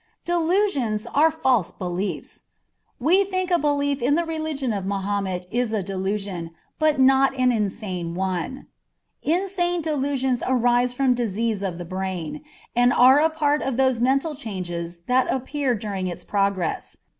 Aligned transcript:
Delusions 0.25 1.05
are 1.13 1.29
false 1.29 1.71
beliefs. 1.71 2.41
We 2.99 3.23
think 3.23 3.51
a 3.51 3.59
belief 3.59 4.01
in 4.01 4.15
the 4.15 4.25
religion 4.25 4.73
of 4.73 4.83
Mahomet 4.83 5.45
is 5.51 5.73
a 5.73 5.83
delusion, 5.83 6.55
but 6.79 6.99
not 6.99 7.37
an 7.37 7.51
insane 7.51 8.15
one. 8.15 8.65
Insane 9.21 9.79
delusions 9.83 10.41
arise 10.47 10.91
from 10.91 11.13
disease 11.13 11.61
of 11.61 11.77
the 11.77 11.85
brain, 11.85 12.41
and 12.75 12.91
are 12.93 13.19
a 13.19 13.29
part 13.29 13.61
of 13.61 13.77
those 13.77 14.01
mental 14.01 14.33
changes 14.33 15.01
that 15.05 15.31
appear 15.31 15.75
during 15.75 16.07
its 16.07 16.23
progress. 16.23 16.97